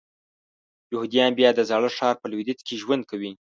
یهودیان 0.91 1.31
بیا 1.39 1.49
د 1.55 1.59
زاړه 1.69 1.89
ښار 1.97 2.15
په 2.19 2.27
لویدیځ 2.31 2.59
کې 2.67 2.75
ژوند 2.81 3.03
کوي. 3.11 3.31